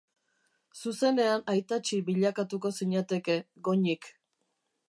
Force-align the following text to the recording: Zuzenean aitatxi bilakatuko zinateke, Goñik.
Zuzenean 0.83 1.43
aitatxi 1.55 2.01
bilakatuko 2.09 2.75
zinateke, 2.81 3.39
Goñik. 3.69 4.15